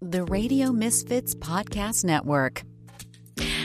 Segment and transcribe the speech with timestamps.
[0.00, 2.62] The Radio Misfits Podcast Network.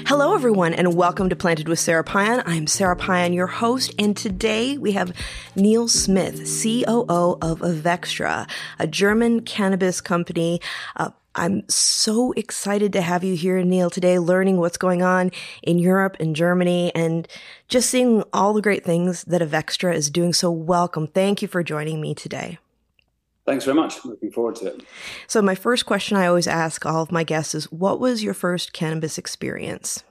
[0.08, 2.42] Hello, everyone, and welcome to Planted with Sara Payan.
[2.48, 5.16] I'm Sara Payan, your host, and today we have
[5.56, 8.50] Neil Smith, COO of Avextra,
[8.80, 10.59] a German cannabis company.
[10.96, 15.29] Uh, I'm so excited to have you here, Neil, today, learning what's going on
[15.61, 17.27] in Europe and Germany and
[17.68, 20.34] just seeing all the great things that Avextra is doing.
[20.34, 21.05] So, welcome.
[21.05, 22.57] Thank you for joining me today.
[23.46, 24.04] Thanks very much.
[24.05, 24.84] Looking forward to it.
[25.28, 28.34] So, my first question I always ask all of my guests is what was your
[28.34, 30.04] first cannabis experience?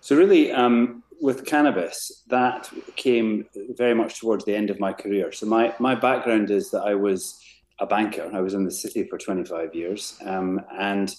[0.00, 3.46] So, really, um, with cannabis, that came
[3.76, 5.30] very much towards the end of my career.
[5.30, 7.40] So, my, my background is that I was
[7.78, 8.30] a banker.
[8.32, 10.18] I was in the city for 25 years.
[10.24, 11.14] Um, and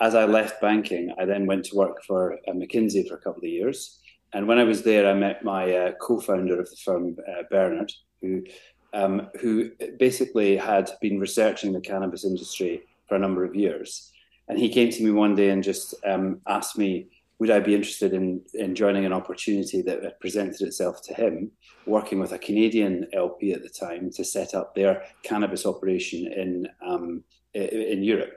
[0.00, 3.42] as I left banking, I then went to work for uh, McKinsey for a couple
[3.42, 3.98] of years.
[4.32, 7.42] And when I was there, I met my uh, co founder of the firm, uh,
[7.50, 8.42] Bernard, who
[8.92, 14.12] um, who basically had been researching the cannabis industry for a number of years.
[14.48, 17.74] And he came to me one day and just um, asked me, would I be
[17.74, 21.50] interested in, in joining an opportunity that had presented itself to him,
[21.84, 26.68] working with a Canadian LP at the time to set up their cannabis operation in
[26.86, 28.34] um, in Europe.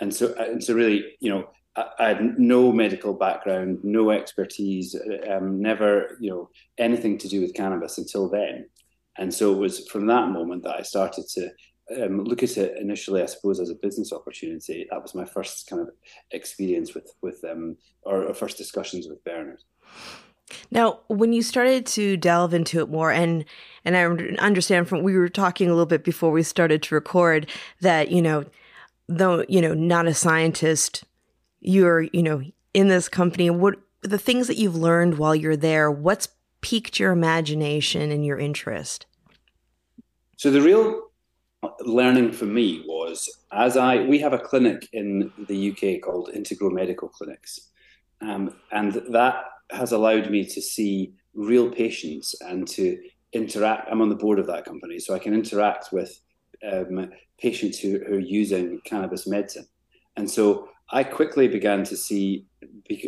[0.00, 4.96] And so, and so really, you know, I, had no medical background, no expertise,
[5.30, 8.66] um, never, you know, anything to do with cannabis until then.
[9.18, 11.50] And so it was from that moment that I started to
[12.00, 14.86] um, look at it initially, I suppose, as a business opportunity.
[14.90, 15.90] That was my first kind of
[16.30, 19.58] experience with with um, or, or first discussions with Bernard.
[20.70, 23.44] Now, when you started to delve into it more, and
[23.84, 27.48] and I understand from we were talking a little bit before we started to record
[27.80, 28.44] that you know,
[29.08, 31.04] though you know, not a scientist,
[31.60, 32.42] you're you know
[32.74, 33.50] in this company.
[33.50, 35.90] What the things that you've learned while you're there?
[35.90, 36.28] What's
[36.62, 39.06] piqued your imagination and your interest?
[40.38, 41.12] So the real
[41.80, 46.72] learning for me was as I we have a clinic in the UK called Integro
[46.72, 47.68] Medical Clinics,
[48.20, 52.98] um, and that has allowed me to see real patients and to
[53.32, 53.88] interact.
[53.90, 56.18] I'm on the board of that company, so I can interact with
[56.70, 59.66] um, patients who, who, are using cannabis medicine,
[60.16, 62.46] and so I quickly began to see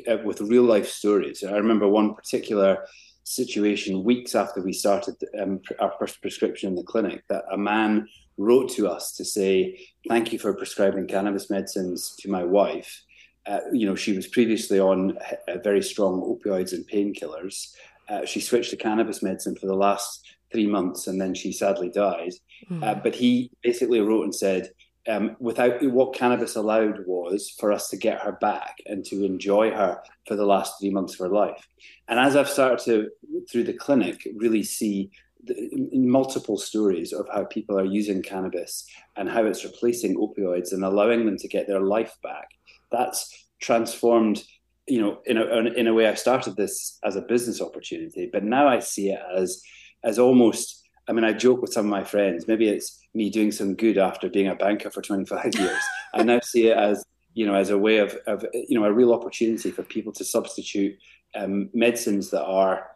[0.09, 1.44] uh, with real life stories.
[1.44, 2.78] I remember one particular
[3.24, 8.06] situation weeks after we started um, our first prescription in the clinic that a man
[8.36, 13.02] wrote to us to say, Thank you for prescribing cannabis medicines to my wife.
[13.46, 15.18] Uh, you know, she was previously on
[15.48, 17.72] uh, very strong opioids and painkillers.
[18.08, 21.90] Uh, she switched to cannabis medicine for the last three months and then she sadly
[21.90, 22.32] died.
[22.70, 23.02] Mm.
[23.02, 24.70] but he basically wrote and said,
[25.09, 29.70] um, without what cannabis allowed was for us to get her back and to enjoy
[29.70, 31.66] her for the last three months of her life.
[32.09, 33.10] And as I've started to,
[33.50, 35.10] through the clinic, really see
[35.43, 40.84] the, multiple stories of how people are using cannabis and how it's replacing opioids and
[40.84, 42.48] allowing them to get their life back,
[42.91, 44.43] that's transformed.
[44.87, 48.44] You know, in a in a way, I started this as a business opportunity, but
[48.44, 49.62] now I see it as
[50.03, 52.48] as almost I mean, I joke with some of my friends.
[52.48, 55.82] Maybe it's me doing some good after being a banker for 25 years.
[56.15, 57.04] I now see it as
[57.34, 60.25] you know as a way of, of you know a real opportunity for people to
[60.25, 60.97] substitute
[61.34, 62.91] um, medicines that are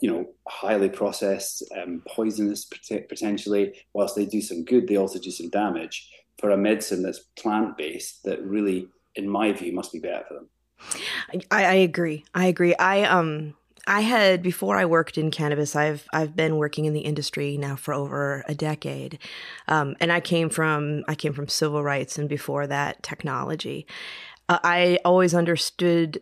[0.00, 2.64] you know highly processed, um, poisonous
[3.08, 3.74] potentially.
[3.92, 6.10] Whilst they do some good, they also do some damage.
[6.38, 10.34] For a medicine that's plant based, that really, in my view, must be better for
[10.34, 10.48] them.
[11.50, 12.24] I, I agree.
[12.34, 12.74] I agree.
[12.74, 13.54] I um
[13.86, 15.74] I had before I worked in cannabis.
[15.74, 19.18] I've I've been working in the industry now for over a decade,
[19.68, 23.86] um, and I came from I came from civil rights, and before that, technology.
[24.48, 26.20] Uh, I always understood,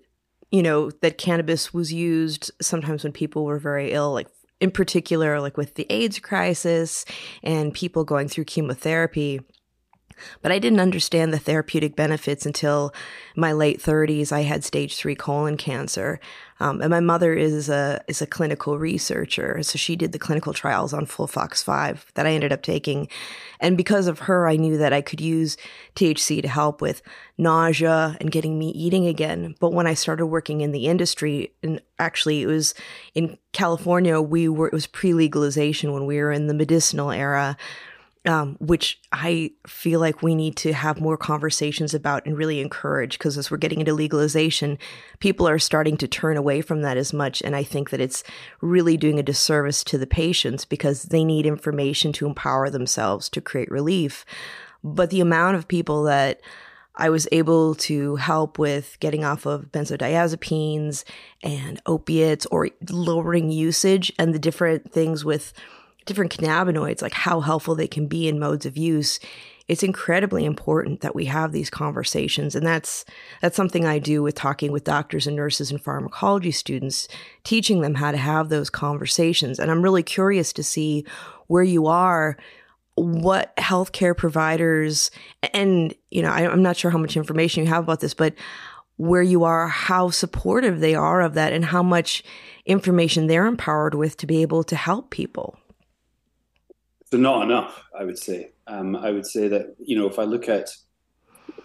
[0.50, 4.28] you know, that cannabis was used sometimes when people were very ill, like
[4.60, 7.04] in particular, like with the AIDS crisis
[7.42, 9.41] and people going through chemotherapy.
[10.43, 12.93] But I didn't understand the therapeutic benefits until
[13.37, 14.33] my late 30s.
[14.33, 16.21] I had stage three colon cancer.
[16.61, 20.53] Um, and my mother is a is a clinical researcher, so she did the clinical
[20.53, 23.09] trials on FOLFOX five that I ended up taking,
[23.61, 25.57] and because of her, I knew that I could use
[25.97, 27.01] THC to help with
[27.39, 29.55] nausea and getting me eating again.
[29.59, 32.75] But when I started working in the industry, and actually it was
[33.15, 37.57] in California, we were it was pre legalization when we were in the medicinal era
[38.27, 43.17] um, which I feel like we need to have more conversations about and really encourage
[43.17, 44.78] because as we're getting into legalization,
[45.21, 47.41] people are starting to turn away from that as much.
[47.43, 48.22] And I think that it's
[48.61, 53.41] really doing a disservice to the patients because they need information to empower themselves to
[53.41, 54.27] create relief.
[54.84, 56.43] But the amount of people that
[56.97, 61.05] I was able to help with getting off of benzodiazepines
[61.43, 65.55] and opiates or lowering usage and the different things with
[66.10, 69.21] different cannabinoids, like how helpful they can be in modes of use,
[69.68, 72.57] it's incredibly important that we have these conversations.
[72.57, 73.04] And that's,
[73.41, 77.07] that's something I do with talking with doctors and nurses and pharmacology students,
[77.45, 79.60] teaching them how to have those conversations.
[79.60, 81.04] And I'm really curious to see
[81.47, 82.36] where you are
[82.97, 85.13] what healthcare providers
[85.54, 88.34] and you know I, am not sure how much information you have about this but
[88.97, 92.22] where you are how supportive they are of that and how much
[92.66, 95.56] information they're empowered with to be able to help people
[97.10, 98.51] so not enough i would say.
[98.66, 100.71] Um, i would say that you know if i look at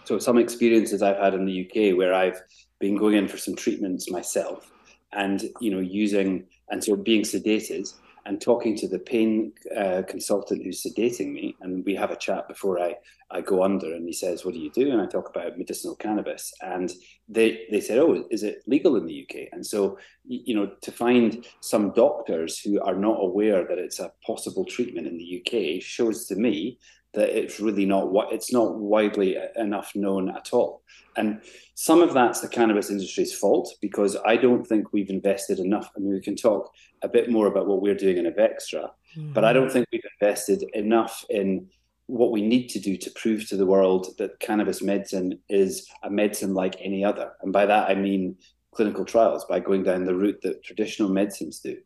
[0.03, 2.42] so some experiences i've had in the uk where i've
[2.80, 4.71] been going in for some treatments myself
[5.13, 7.92] and you know using and so being sedated
[8.25, 12.48] and talking to the pain uh, consultant who's sedating me, and we have a chat
[12.48, 12.95] before I,
[13.30, 15.95] I go under, and he says, "What do you do?" And I talk about medicinal
[15.95, 16.92] cannabis, and
[17.30, 20.92] they they said, "Oh, is it legal in the UK?" And so, you know, to
[20.92, 25.81] find some doctors who are not aware that it's a possible treatment in the UK
[25.81, 26.80] shows to me
[27.15, 30.83] that it's really not what it's not widely enough known at all.
[31.17, 31.41] And
[31.75, 35.89] some of that's the cannabis industry's fault because I don't think we've invested enough.
[35.95, 36.71] I mean, we can talk
[37.01, 39.33] a bit more about what we're doing in Avextra, mm-hmm.
[39.33, 41.67] but I don't think we've invested enough in
[42.07, 46.09] what we need to do to prove to the world that cannabis medicine is a
[46.09, 47.31] medicine like any other.
[47.41, 48.38] And by that, I mean
[48.75, 51.77] clinical trials by going down the route that traditional medicines do.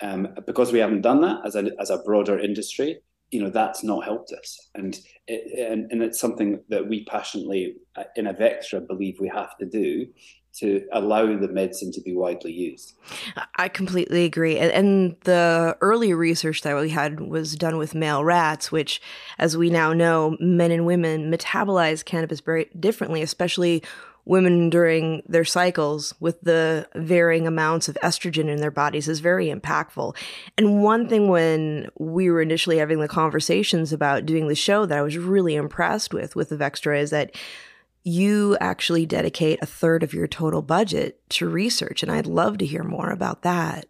[0.00, 3.00] Um, because we haven't done that as a, as a broader industry,
[3.30, 7.74] you know that's not helped us and it, and, and it's something that we passionately
[8.16, 10.06] in Avextra believe we have to do
[10.58, 12.94] to allow the medicine to be widely used.
[13.56, 14.58] I completely agree.
[14.58, 19.00] And the early research that we had was done with male rats, which,
[19.38, 23.84] as we now know, men and women metabolize cannabis very differently, especially
[24.28, 29.48] women during their cycles with the varying amounts of estrogen in their bodies is very
[29.48, 30.14] impactful.
[30.56, 34.98] And one thing when we were initially having the conversations about doing the show that
[34.98, 37.34] I was really impressed with with Avextra is that
[38.04, 42.02] you actually dedicate a third of your total budget to research.
[42.02, 43.86] And I'd love to hear more about that.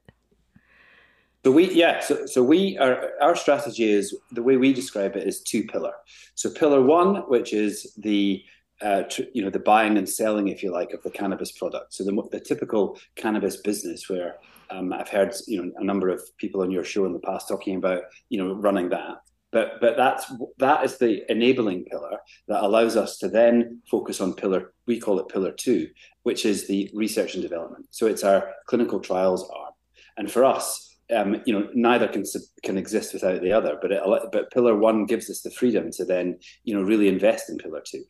[1.45, 5.27] So we, yeah, so, so we are, our strategy is the way we describe it
[5.27, 5.95] is two pillar.
[6.35, 8.45] So pillar one, which is the
[8.81, 9.03] uh,
[9.35, 11.95] you know the buying and selling, if you like, of the cannabis product.
[11.95, 14.37] So the, the typical cannabis business, where
[14.71, 17.49] um, I've heard you know a number of people on your show in the past
[17.49, 19.19] talking about you know running that.
[19.51, 24.35] But but that's that is the enabling pillar that allows us to then focus on
[24.35, 24.73] pillar.
[24.87, 25.89] We call it pillar two,
[26.23, 27.87] which is the research and development.
[27.91, 29.73] So it's our clinical trials arm,
[30.17, 30.85] and for us.
[31.11, 32.23] Um, you know, neither can
[32.63, 33.79] can exist without the other.
[33.81, 37.49] But it, but pillar one gives us the freedom to then, you know, really invest
[37.49, 38.05] in pillar two.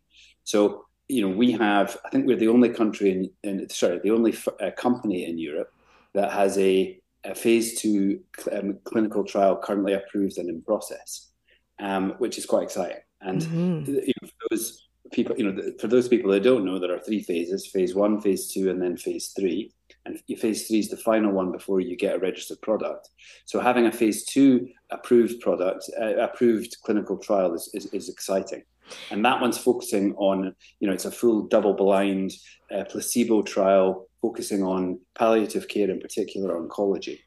[0.48, 4.12] So, you know, we have, I think we're the only country in, in sorry, the
[4.12, 5.70] only f- uh, company in Europe
[6.14, 11.32] that has a, a phase two cl- um, clinical trial currently approved and in process,
[11.80, 13.02] um, which is quite exciting.
[13.20, 13.92] And mm-hmm.
[13.92, 17.00] you know, for those people, you know, for those people that don't know, there are
[17.00, 19.70] three phases: phase one, phase two, and then phase three.
[20.06, 23.10] And phase three is the final one before you get a registered product.
[23.44, 28.62] So having a phase two approved product, uh, approved clinical trial is, is, is exciting
[29.10, 32.32] and that one's focusing on you know it's a full double blind
[32.74, 37.20] uh, placebo trial focusing on palliative care in particular oncology.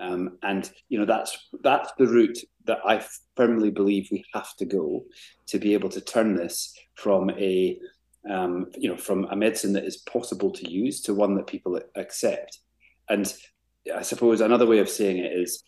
[0.00, 3.04] Um, and you know that's that's the route that I
[3.36, 5.04] firmly believe we have to go
[5.46, 7.78] to be able to turn this from a
[8.28, 11.80] um, you know from a medicine that is possible to use to one that people
[11.94, 12.58] accept.
[13.08, 13.32] And
[13.94, 15.62] I suppose another way of saying it is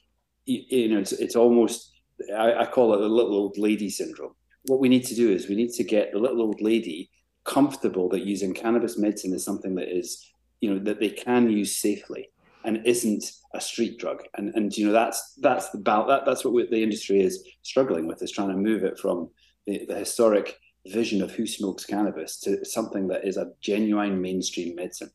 [0.47, 1.93] you know it's, it's almost
[2.37, 4.35] I, I call it the little old lady syndrome
[4.67, 7.11] what we need to do is we need to get the little old lady
[7.45, 10.27] comfortable that using cannabis medicine is something that is,
[10.61, 12.31] you know, that they can use safely
[12.65, 14.23] and isn't a street drug.
[14.37, 18.23] And and you know that's that's the that that's what the industry is struggling with
[18.23, 19.31] is trying to move it from
[19.67, 24.75] the, the historic vision of who smokes cannabis to something that is a genuine mainstream
[24.75, 25.11] medicine.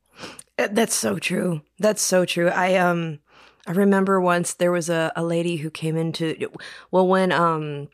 [0.57, 1.61] Uh, that's so true.
[1.79, 2.49] That's so true.
[2.49, 3.19] I um
[3.67, 6.49] I remember once there was a, a lady who came into
[6.91, 7.89] well when um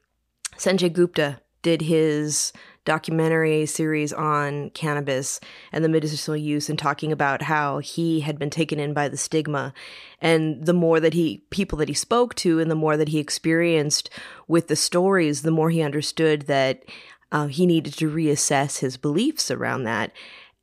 [0.57, 2.53] Sanjay Gupta did his
[2.85, 5.39] documentary series on cannabis
[5.71, 9.17] and the medicinal use and talking about how he had been taken in by the
[9.17, 9.73] stigma.
[10.21, 13.17] And the more that he people that he spoke to and the more that he
[13.17, 14.11] experienced
[14.47, 16.83] with the stories the more he understood that
[17.31, 20.11] uh, he needed to reassess his beliefs around that.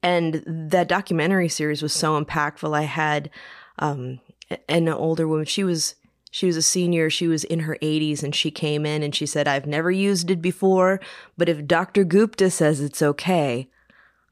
[0.04, 2.76] And that documentary series was so impactful.
[2.76, 3.28] I had
[3.80, 4.20] um,
[4.68, 5.96] an older woman she was
[6.32, 9.26] she was a senior, she was in her 80s, and she came in and she
[9.26, 10.98] said, I've never used it before,
[11.36, 12.04] but if Dr.
[12.04, 13.68] Gupta says it's okay,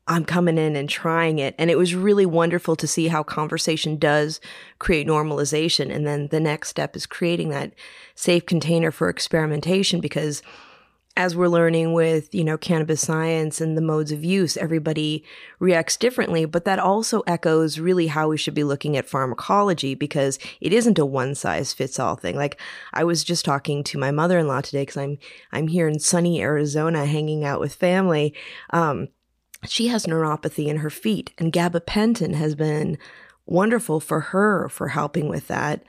[0.07, 1.55] I'm coming in and trying it.
[1.59, 4.41] And it was really wonderful to see how conversation does
[4.79, 5.95] create normalization.
[5.95, 7.75] And then the next step is creating that
[8.15, 10.43] safe container for experimentation because
[11.21, 15.23] as we're learning with, you know, cannabis science and the modes of use, everybody
[15.59, 16.47] reacts differently.
[16.47, 20.99] But that also echoes really how we should be looking at pharmacology because it isn't
[20.99, 22.37] a one size fits all thing.
[22.37, 22.59] Like
[22.95, 25.19] I was just talking to my mother in law today because I'm,
[25.53, 28.33] I'm here in sunny Arizona hanging out with family.
[28.71, 29.09] Um,
[29.69, 32.97] she has neuropathy in her feet and gabapentin has been
[33.45, 35.85] wonderful for her for helping with that.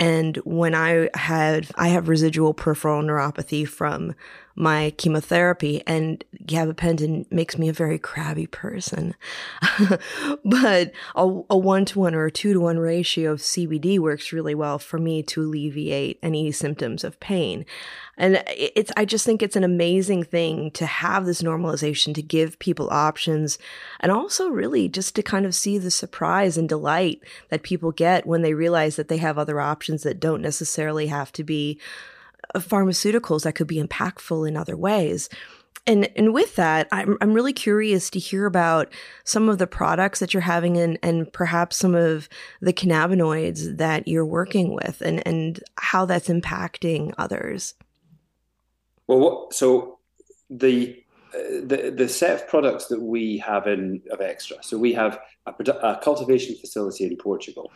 [0.00, 4.14] And when I had, I have residual peripheral neuropathy from
[4.56, 9.14] my chemotherapy and gabapentin makes me a very crabby person.
[10.44, 14.54] but a, one to one or a two to one ratio of CBD works really
[14.54, 17.66] well for me to alleviate any symptoms of pain.
[18.16, 22.58] And it's, I just think it's an amazing thing to have this normalization to give
[22.60, 23.58] people options
[23.98, 28.24] and also really just to kind of see the surprise and delight that people get
[28.24, 31.80] when they realize that they have other options that don't necessarily have to be
[32.60, 35.28] pharmaceuticals that could be impactful in other ways.
[35.86, 38.90] And and with that, I'm I'm really curious to hear about
[39.24, 42.28] some of the products that you're having and and perhaps some of
[42.62, 47.74] the cannabinoids that you're working with and and how that's impacting others.
[49.06, 49.98] Well, so
[50.48, 54.64] the uh, the the set of products that we have in Avextra.
[54.64, 57.70] So we have a, a cultivation facility in Portugal,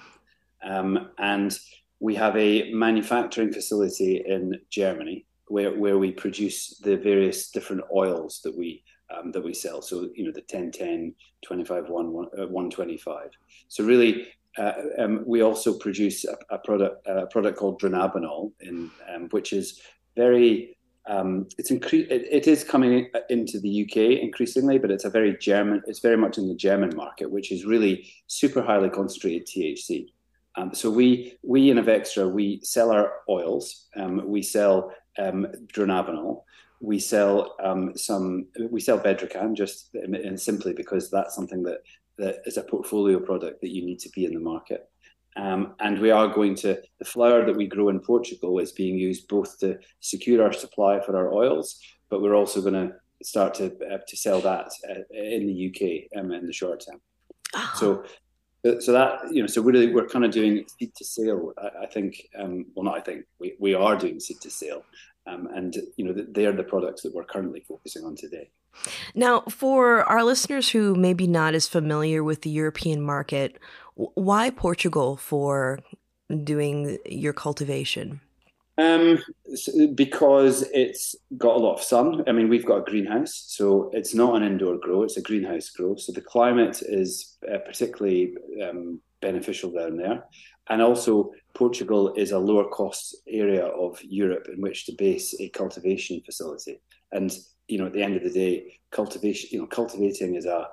[0.62, 1.58] um, and
[2.00, 8.40] we have a manufacturing facility in Germany where, where we produce the various different oils
[8.45, 9.81] that we um, that we sell.
[9.81, 13.31] So you know the 1010, 25 1, 125.
[13.69, 14.28] So really,
[14.59, 19.52] uh, um, we also produce a, a, product a product called dronabinol, in um, which
[19.52, 19.81] is
[20.14, 20.76] very
[21.07, 25.37] um, it's incre- it, it is coming into the UK increasingly, but it's a very
[25.38, 25.83] German.
[25.87, 30.09] It's very much in the German market, which is really super highly concentrated THC.
[30.58, 33.86] Um, so we we in Avextra we sell our oils.
[33.96, 36.42] Um, we sell um, dronabinol.
[36.80, 38.46] We sell um, some.
[38.70, 41.78] We sell Bedrocan just and simply because that's something that
[42.18, 44.88] that is a portfolio product that you need to be in the market.
[45.36, 48.98] Um, and we are going to the flower that we grow in Portugal is being
[48.98, 53.54] used both to secure our supply for our oils, but we're also going to start
[53.54, 57.00] to uh, to sell that uh, in the UK um, in the short term.
[57.54, 57.74] Oh.
[57.76, 58.04] So
[58.80, 61.52] so that you know, so we're we're kind of doing seed to sale.
[61.58, 64.82] I, I think, um, well, not I think we, we are doing seed to sale,
[65.26, 68.50] um, and you know, they are the products that we're currently focusing on today.
[69.14, 73.58] Now, for our listeners who may be not as familiar with the European market,
[73.94, 75.80] why Portugal for
[76.44, 78.20] doing your cultivation?
[78.78, 79.18] Um,
[79.97, 82.23] because it's got a lot of sun.
[82.28, 85.68] I mean, we've got a greenhouse, so it's not an indoor grow; it's a greenhouse
[85.70, 85.97] grow.
[85.97, 90.23] So the climate is uh, particularly um, beneficial down there,
[90.68, 95.49] and also Portugal is a lower cost area of Europe in which to base a
[95.49, 96.80] cultivation facility.
[97.11, 100.68] And you know, at the end of the day, cultivation, you know, cultivating is a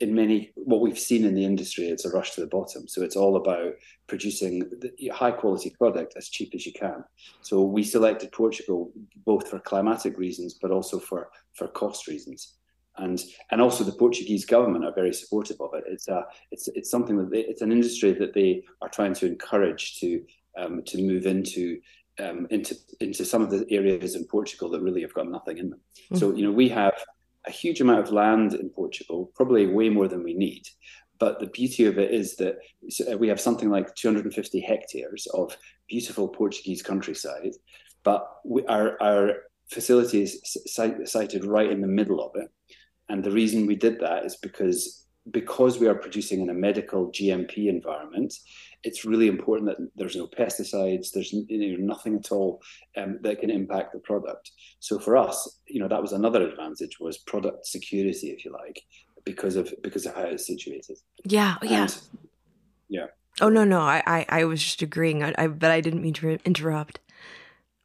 [0.00, 3.02] in many what we've seen in the industry it's a rush to the bottom so
[3.02, 3.72] it's all about
[4.06, 7.04] producing the high quality product as cheap as you can
[7.42, 8.90] so we selected portugal
[9.24, 12.54] both for climatic reasons but also for for cost reasons
[12.98, 16.90] and and also the portuguese government are very supportive of it it's a it's it's
[16.90, 20.22] something that they, it's an industry that they are trying to encourage to
[20.58, 21.80] um, to move into
[22.18, 25.70] um, into into some of the areas in Portugal that really have got nothing in
[25.70, 25.80] them.
[25.96, 26.16] Mm-hmm.
[26.16, 26.94] So you know we have
[27.46, 30.68] a huge amount of land in Portugal, probably way more than we need.
[31.18, 32.58] But the beauty of it is that
[33.10, 35.56] uh, we have something like 250 hectares of
[35.88, 37.52] beautiful Portuguese countryside,
[38.02, 39.34] but we, our, our
[39.70, 42.48] facility is sited right in the middle of it.
[43.08, 47.10] And the reason we did that is because because we are producing in a medical
[47.10, 48.32] GMP environment,
[48.84, 52.62] it's really important that there's no pesticides, there's you know, nothing at all
[52.96, 54.50] um, that can impact the product.
[54.78, 58.80] So for us, you know, that was another advantage was product security, if you like,
[59.24, 60.98] because of because of how it's situated.
[61.24, 62.00] Yeah, yeah, and,
[62.88, 63.06] yeah.
[63.40, 66.14] Oh no, no, I, I, I was just agreeing, I, I, but I didn't mean
[66.14, 67.00] to interrupt.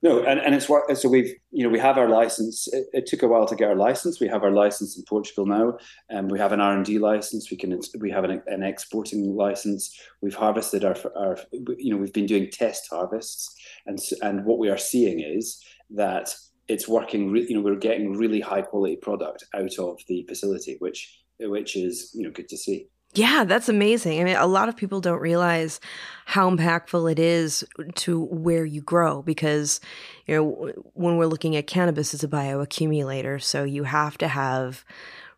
[0.03, 2.67] No, and, and it's what so we've you know we have our license.
[2.73, 4.19] It, it, took a while to get our license.
[4.19, 5.77] We have our license in Portugal now,
[6.09, 7.51] and we have an R and D license.
[7.51, 9.95] We can we have an, an exporting license.
[10.21, 11.37] We've harvested our our
[11.77, 13.55] you know we've been doing test harvests,
[13.85, 16.33] and and what we are seeing is that
[16.67, 17.31] it's working.
[17.31, 21.75] Re, you know we're getting really high quality product out of the facility, which which
[21.75, 22.87] is you know good to see.
[23.13, 24.21] Yeah, that's amazing.
[24.21, 25.81] I mean, a lot of people don't realize
[26.25, 27.65] how impactful it is
[27.95, 29.81] to where you grow because,
[30.27, 34.85] you know, when we're looking at cannabis as a bioaccumulator, so you have to have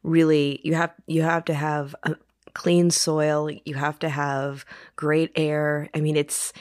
[0.03, 2.15] really you have you have to have a
[2.53, 4.65] clean soil, you have to have
[4.96, 5.89] great air.
[5.96, 6.53] I mean, it's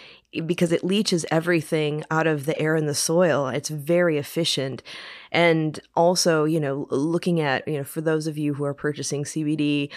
[0.46, 3.48] because it leaches everything out of the air and the soil.
[3.48, 4.82] It's very efficient.
[5.30, 9.24] And also, you know, looking at, you know, for those of you who are purchasing
[9.24, 9.90] CBD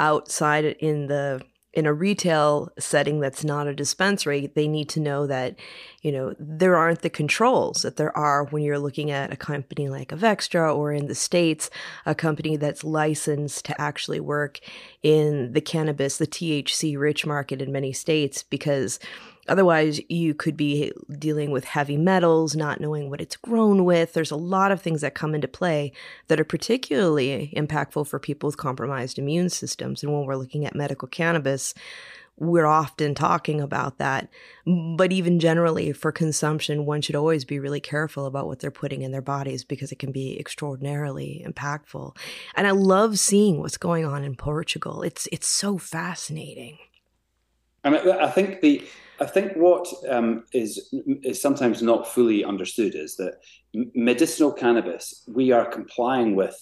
[0.00, 1.40] outside in the
[1.72, 5.54] in a retail setting that's not a dispensary, they need to know that,
[6.02, 9.88] you know, there aren't the controls that there are when you're looking at a company
[9.88, 11.70] like Avextra or in the States,
[12.06, 14.58] a company that's licensed to actually work
[15.04, 18.98] in the cannabis, the THC rich market in many states, because
[19.48, 24.12] Otherwise, you could be dealing with heavy metals, not knowing what it's grown with.
[24.12, 25.92] There's a lot of things that come into play
[26.28, 30.02] that are particularly impactful for people with compromised immune systems.
[30.02, 31.74] And when we're looking at medical cannabis,
[32.40, 34.28] we're often talking about that.
[34.66, 39.02] But even generally for consumption, one should always be really careful about what they're putting
[39.02, 42.16] in their bodies because it can be extraordinarily impactful.
[42.56, 45.02] And I love seeing what's going on in Portugal.
[45.02, 46.78] It's it's so fascinating.
[47.84, 48.82] Mean, I think the
[49.20, 53.34] I think what um, is is sometimes not fully understood is that
[53.94, 56.56] medicinal cannabis we are complying with,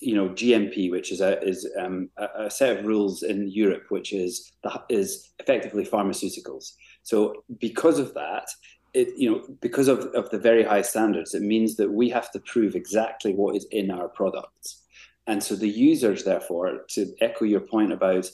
[0.00, 4.14] you know, GMP, which is a is um, a, set of rules in Europe, which
[4.14, 4.52] is
[4.88, 6.72] is effectively pharmaceuticals.
[7.02, 8.48] So because of that,
[8.94, 12.30] it you know because of, of the very high standards, it means that we have
[12.32, 14.81] to prove exactly what is in our products.
[15.26, 18.28] And so the users, therefore, to echo your point about,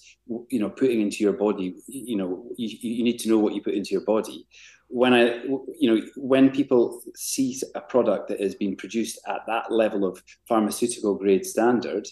[0.49, 3.62] you know, putting into your body, you know, you, you need to know what you
[3.62, 4.47] put into your body.
[4.88, 5.42] When I,
[5.78, 10.23] you know, when people see a product that has been produced at that level of
[10.47, 12.09] pharmaceutical grade standard,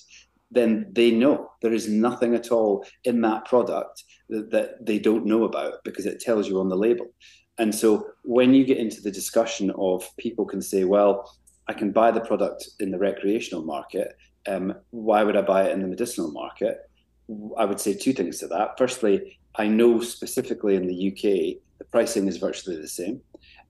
[0.50, 5.25] then they know there is nothing at all in that product that, that they don't
[5.25, 7.06] know about because it tells you on the label.
[7.59, 11.35] And so when you get into the discussion of people can say, well,
[11.66, 14.14] I can buy the product in the recreational market
[14.47, 16.88] um, why would I buy it in the medicinal market?
[17.59, 18.79] I would say two things to that.
[18.79, 23.21] Firstly, I know specifically in the UK, the pricing is virtually the same.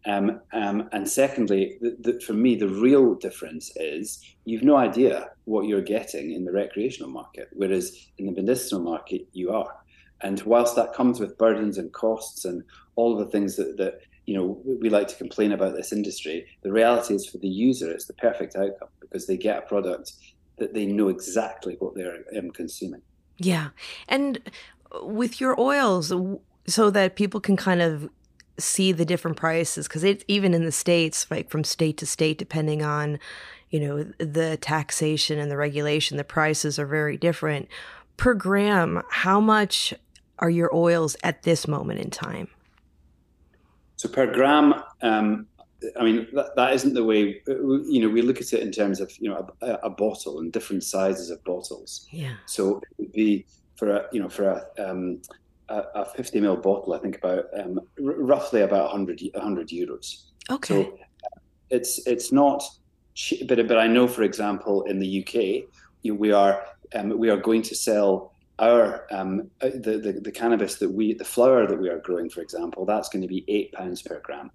[0.06, 5.30] Um, um, and secondly, the, the, for me, the real difference is you've no idea
[5.45, 9.75] what you're getting in the recreational market, whereas in the medicinal market, you are.
[10.21, 12.62] And whilst that comes with burdens and costs and
[12.95, 16.73] all the things that, that you know we like to complain about this industry, the
[16.73, 20.12] reality is for the user, it's the perfect outcome because they get a product
[20.58, 23.02] that they know exactly what they're um, consuming.
[23.38, 23.69] Yeah.
[24.08, 24.40] And
[25.02, 26.12] with your oils,
[26.66, 28.08] so that people can kind of
[28.58, 32.38] see the different prices, because it's even in the States, like from state to state,
[32.38, 33.19] depending on,
[33.69, 37.69] you know, the taxation and the regulation, the prices are very different.
[38.16, 39.92] Per gram, how much
[40.38, 42.49] are your oils at this moment in time?
[43.97, 45.47] So per gram, um,
[45.99, 49.00] I mean, that, that isn't the way, you know, we look at it in terms
[49.00, 52.06] of, you know, a, a bottle and different sizes of bottles.
[52.10, 52.34] Yeah.
[52.47, 55.21] So it would be for a, you know, for a, um,
[55.69, 60.25] a, a 50 ml bottle, I think about um, r- roughly about 100, 100 euros.
[60.50, 60.84] Okay.
[60.84, 60.99] So
[61.71, 62.65] it's, it's not,
[63.15, 65.69] cheap, but, but I know, for example, in the UK,
[66.02, 70.21] you know, we are, um, we are going to sell our um, uh, the, the
[70.23, 73.28] the cannabis that we the flower that we are growing, for example, that's going to
[73.28, 74.50] be eight pounds per gram.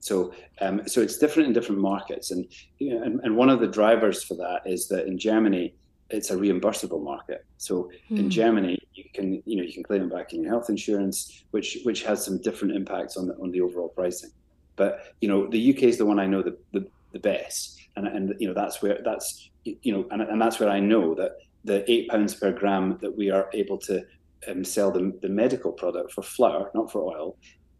[0.00, 2.46] So, um, so it's different in different markets, and,
[2.78, 5.74] you know, and and one of the drivers for that is that in Germany
[6.10, 7.44] it's a reimbursable market.
[7.56, 8.18] So mm.
[8.18, 8.28] in hmm.
[8.28, 11.78] Germany you can you know you can claim it back in your health insurance, which
[11.82, 14.30] which has some different impacts on the on the overall pricing.
[14.76, 18.06] But you know the UK is the one I know the the, the best, and
[18.06, 21.32] and you know that's where that's you know and, and that's where I know that
[21.64, 24.04] the eight pounds per gram that we are able to
[24.48, 27.36] um, sell the, the medical product for flower, not for oil,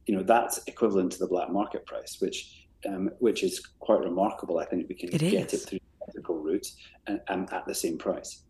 [0.07, 4.59] you know that's equivalent to the black market price, which um, which is quite remarkable.
[4.59, 5.63] I think we can it get is.
[5.63, 6.69] it through ethical route
[7.07, 8.43] and, and at the same price.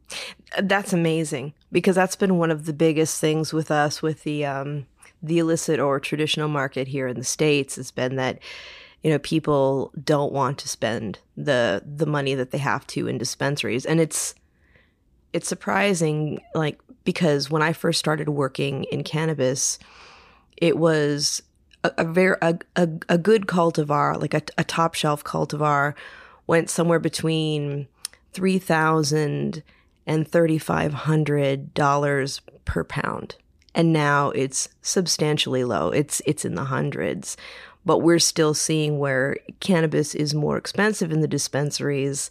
[0.62, 4.86] That's amazing because that's been one of the biggest things with us with the um,
[5.22, 8.38] the illicit or traditional market here in the states It's been that
[9.02, 13.18] you know people don't want to spend the the money that they have to in
[13.18, 14.34] dispensaries and it's
[15.32, 19.78] it's surprising like because when I first started working in cannabis
[20.56, 21.42] it was
[21.96, 25.94] a, very a, a, a, good cultivar, like a, a top shelf cultivar,
[26.46, 27.88] went somewhere between
[28.32, 29.62] three thousand
[30.06, 33.36] and thirty five hundred dollars per pound,
[33.74, 35.90] and now it's substantially low.
[35.90, 37.36] It's it's in the hundreds,
[37.84, 42.30] but we're still seeing where cannabis is more expensive in the dispensaries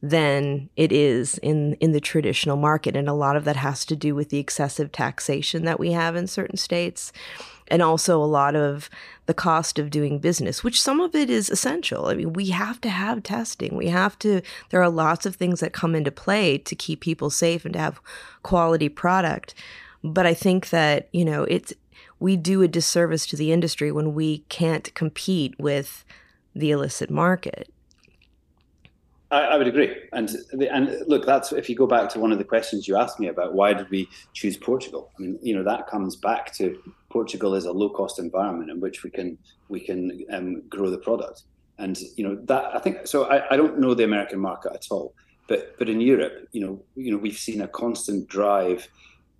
[0.00, 2.96] than it is in in the traditional market.
[2.96, 6.14] And a lot of that has to do with the excessive taxation that we have
[6.16, 7.12] in certain states
[7.70, 8.90] and also a lot of
[9.26, 12.06] the cost of doing business which some of it is essential.
[12.06, 13.76] I mean we have to have testing.
[13.76, 17.30] We have to there are lots of things that come into play to keep people
[17.30, 18.00] safe and to have
[18.42, 19.54] quality product.
[20.02, 21.72] But i think that you know it's
[22.20, 26.04] we do a disservice to the industry when we can't compete with
[26.54, 27.70] the illicit market.
[29.30, 30.30] I, I, would agree, and
[30.70, 33.28] and look, that's if you go back to one of the questions you asked me
[33.28, 35.10] about why did we choose Portugal?
[35.18, 38.80] I mean, you know, that comes back to Portugal is a low cost environment in
[38.80, 39.36] which we can
[39.68, 41.42] we can um, grow the product,
[41.78, 43.24] and you know that I think so.
[43.24, 45.14] I, I don't know the American market at all,
[45.46, 48.88] but but in Europe, you know, you know, we've seen a constant drive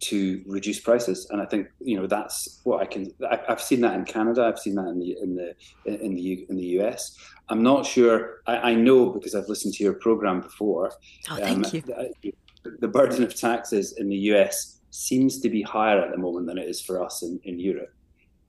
[0.00, 3.12] to reduce prices, and I think you know that's what I can.
[3.30, 4.44] I, have seen that in Canada.
[4.44, 7.16] I've seen that in the in the in the in the US.
[7.48, 8.42] I'm not sure.
[8.46, 10.92] I, I know because I've listened to your program before.
[11.30, 11.82] Oh, thank um, you.
[11.82, 12.32] The,
[12.80, 16.58] the burden of taxes in the US seems to be higher at the moment than
[16.58, 17.92] it is for us in, in Europe.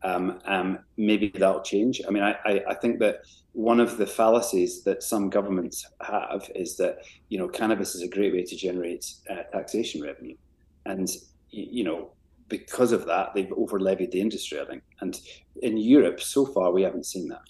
[0.01, 2.01] Um, um, maybe that'll change.
[2.07, 6.49] I mean, I, I, I, think that one of the fallacies that some governments have
[6.55, 10.37] is that you know cannabis is a great way to generate uh, taxation revenue,
[10.85, 11.09] and
[11.51, 12.11] you know,
[12.47, 14.83] because of that, they've over levied the industry, I think.
[15.01, 15.19] And
[15.61, 17.43] in Europe, so far, we haven't seen that.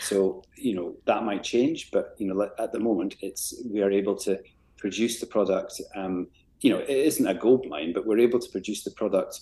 [0.00, 3.90] So, you know, that might change, but, you know, at the moment, it's we are
[3.90, 4.38] able to
[4.76, 5.80] produce the product.
[5.94, 6.28] Um,
[6.60, 9.40] you know, it isn't a gold mine, but we're able to produce the product,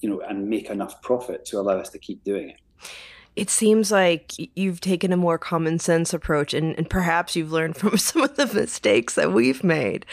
[0.00, 2.60] you know, and make enough profit to allow us to keep doing it.
[3.36, 7.76] It seems like you've taken a more common sense approach, and, and perhaps you've learned
[7.76, 10.06] from some of the mistakes that we've made.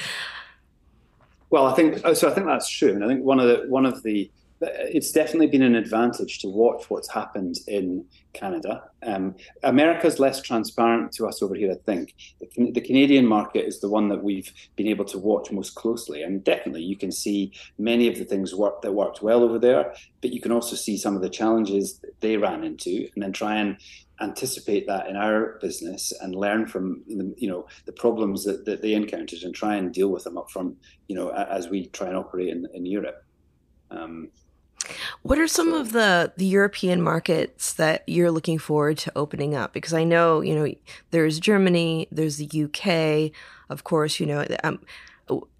[1.55, 2.29] Well, I think so.
[2.29, 5.47] I think that's true, and I think one of the one of the it's definitely
[5.47, 8.83] been an advantage to watch what's happened in Canada.
[9.03, 12.13] Um, America's less transparent to us over here, I think.
[12.41, 16.23] The, the, Canadian market is the one that we've been able to watch most closely,
[16.23, 19.93] and definitely you can see many of the things work that worked well over there,
[20.21, 23.55] but you can also see some of the challenges they ran into, and then try
[23.55, 23.77] and
[24.21, 28.81] anticipate that in our business and learn from the, you know the problems that, that
[28.81, 32.07] they encountered and try and deal with them up front you know as we try
[32.07, 33.25] and operate in, in Europe
[33.91, 34.29] um,
[35.23, 39.55] what are some so, of the the European markets that you're looking forward to opening
[39.55, 39.73] up?
[39.73, 40.73] Because I know you know
[41.11, 43.31] there's Germany, there's the UK,
[43.69, 44.19] of course.
[44.19, 44.79] You know, um,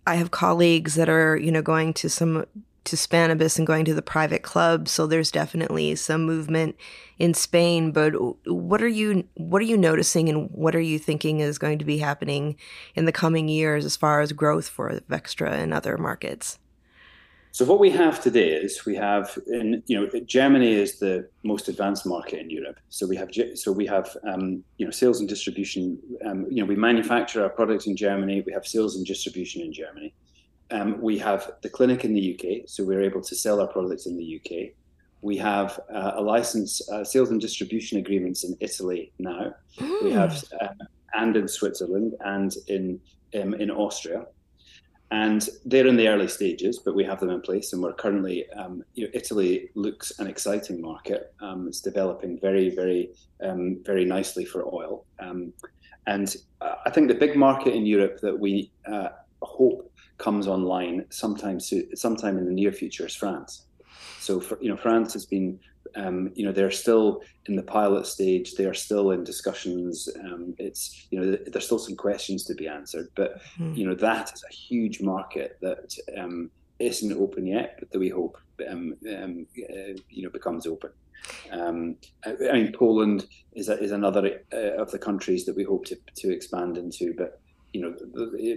[0.06, 2.46] I have colleagues that are you know going to some
[2.86, 4.88] to Spannabis and going to the private club.
[4.88, 6.76] So there's definitely some movement
[7.18, 7.92] in Spain.
[7.92, 8.14] But
[8.46, 11.86] what are you what are you noticing, and what are you thinking is going to
[11.86, 12.56] be happening
[12.96, 16.60] in the coming years as far as growth for Avextra and other markets?
[17.56, 21.70] So what we have today is we have in you know Germany is the most
[21.70, 22.82] advanced market in Europe.
[22.90, 25.98] So we have so we have um, you know sales and distribution.
[26.26, 28.44] Um, you know we manufacture our products in Germany.
[28.46, 30.14] We have sales and distribution in Germany.
[30.72, 34.08] Um, we have the clinic in the UK, so we're able to sell our products
[34.08, 34.74] in the UK.
[35.22, 39.54] We have uh, a license, uh, sales and distribution agreements in Italy now.
[39.80, 40.04] Mm.
[40.04, 40.68] We have uh,
[41.16, 43.00] and in Switzerland and in
[43.40, 44.26] um, in Austria,
[45.12, 48.50] and they're in the early stages, but we have them in place, and we're currently.
[48.52, 51.34] Um, you know, Italy looks an exciting market.
[51.42, 55.54] Um, it's developing very, very, um, very nicely for oil, um,
[56.08, 59.10] and uh, I think the big market in Europe that we uh,
[59.42, 63.66] hope comes online sometime soon, sometime in the near future is France.
[64.20, 65.60] So, for, you know, France has been,
[65.96, 68.56] um, you know, they're still in the pilot stage.
[68.56, 70.10] They are still in discussions.
[70.24, 73.10] Um, it's, you know, there's still some questions to be answered.
[73.16, 73.76] But, mm.
[73.78, 76.50] you know, that is a huge market that um,
[76.80, 78.38] not open yet, but that we hope,
[78.70, 80.92] um, um, uh, you know, becomes open.
[81.52, 85.64] Um, I, I, mean, Poland is a, is another uh, of the countries that we
[85.64, 87.14] hope to to expand into.
[87.16, 87.42] But,
[87.74, 87.96] you know,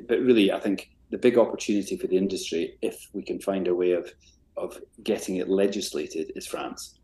[0.09, 3.75] but really, I think the big opportunity for the industry, if we can find a
[3.75, 4.13] way of
[4.57, 6.99] of getting it legislated, is France.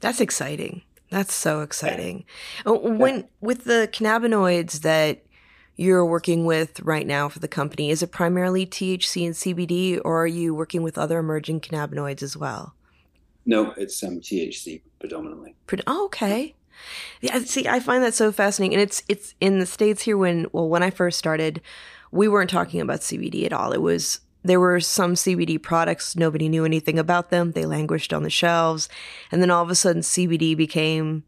[0.00, 0.82] That's exciting.
[1.10, 2.24] That's so exciting.
[2.64, 2.72] Yeah.
[2.72, 5.24] Uh, when with the cannabinoids that
[5.76, 10.22] you're working with right now for the company, is it primarily THC and CBD, or
[10.22, 12.74] are you working with other emerging cannabinoids as well?
[13.44, 15.56] No, it's um, THC predominantly.
[15.86, 16.54] Oh, okay.
[17.20, 20.16] Yeah, see, I find that so fascinating, and it's it's in the states here.
[20.16, 21.60] When well, when I first started,
[22.10, 23.72] we weren't talking about CBD at all.
[23.72, 27.52] It was there were some CBD products, nobody knew anything about them.
[27.52, 28.88] They languished on the shelves.
[29.30, 31.24] And then all of a sudden CBD became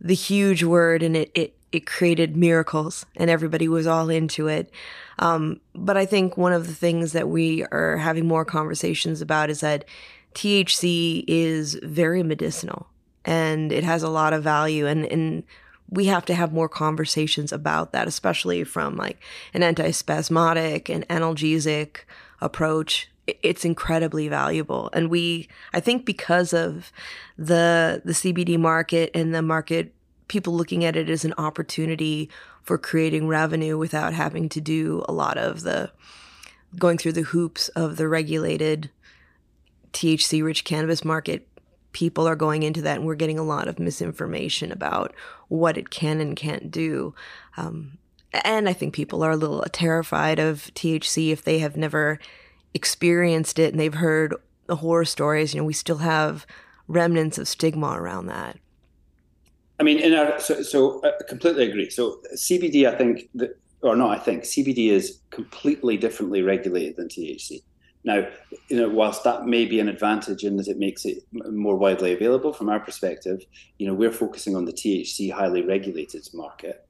[0.00, 4.70] the huge word and it, it, it created miracles and everybody was all into it.
[5.18, 9.48] Um, but I think one of the things that we are having more conversations about
[9.48, 9.86] is that
[10.34, 12.88] THC is very medicinal
[13.24, 15.44] and it has a lot of value and, and
[15.92, 19.20] we have to have more conversations about that, especially from like
[19.52, 21.98] an antispasmodic and analgesic
[22.40, 23.10] approach.
[23.26, 24.88] It's incredibly valuable.
[24.94, 26.90] And we, I think because of
[27.36, 29.94] the, the CBD market and the market,
[30.28, 32.30] people looking at it as an opportunity
[32.62, 35.92] for creating revenue without having to do a lot of the
[36.78, 38.88] going through the hoops of the regulated
[39.92, 41.46] THC rich cannabis market
[41.92, 45.14] people are going into that and we're getting a lot of misinformation about
[45.48, 47.14] what it can and can't do.
[47.56, 47.98] Um,
[48.32, 52.18] and I think people are a little terrified of THC if they have never
[52.74, 54.34] experienced it and they've heard
[54.66, 55.54] the horror stories.
[55.54, 56.46] You know, we still have
[56.88, 58.58] remnants of stigma around that.
[59.78, 61.90] I mean, in our so, so I completely agree.
[61.90, 67.08] So CBD, I think that, or not, I think CBD is completely differently regulated than
[67.08, 67.62] THC.
[68.04, 68.26] Now,
[68.68, 72.12] you know, whilst that may be an advantage in that it makes it more widely
[72.12, 73.44] available from our perspective,
[73.78, 76.86] you know, we're focusing on the THC highly regulated market.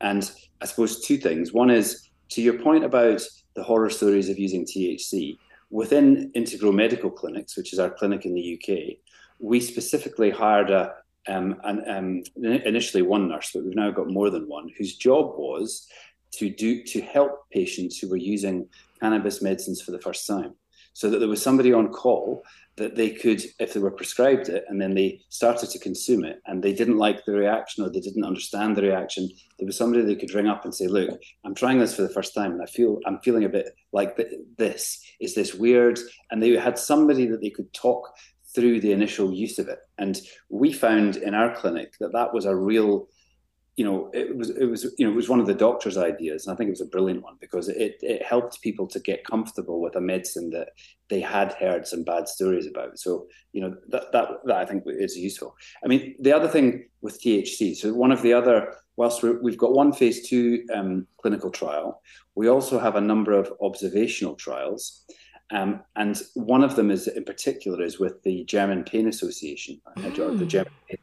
[0.00, 1.52] And I suppose two things.
[1.52, 3.22] One is to your point about
[3.54, 5.38] the horror stories of using THC
[5.70, 8.98] within Integro Medical Clinics, which is our clinic in the UK.
[9.40, 10.94] We specifically hired a
[11.28, 15.34] um, an, um, initially one nurse, but we've now got more than one, whose job
[15.36, 15.86] was
[16.32, 18.66] to do to help patients who were using
[19.02, 20.54] cannabis medicines for the first time.
[20.94, 22.42] So that there was somebody on call
[22.76, 26.40] that they could, if they were prescribed it and then they started to consume it
[26.46, 30.02] and they didn't like the reaction or they didn't understand the reaction, there was somebody
[30.02, 32.62] they could ring up and say, Look, I'm trying this for the first time and
[32.62, 34.18] I feel I'm feeling a bit like
[34.58, 35.02] this.
[35.20, 35.98] Is this weird?
[36.30, 38.08] And they had somebody that they could talk
[38.54, 39.78] through the initial use of it.
[39.98, 43.08] And we found in our clinic that that was a real
[43.76, 46.46] you know, it was it was you know it was one of the doctor's ideas,
[46.46, 49.24] and I think it was a brilliant one because it it helped people to get
[49.24, 50.70] comfortable with a medicine that
[51.08, 52.98] they had heard some bad stories about.
[52.98, 55.56] So you know that that that I think is useful.
[55.82, 59.58] I mean, the other thing with THC, so one of the other whilst we have
[59.58, 62.02] got one phase two um, clinical trial,
[62.34, 65.04] we also have a number of observational trials.
[65.50, 70.38] Um, and one of them is in particular is with the German Pain Association, mm.
[70.38, 70.98] the German Pain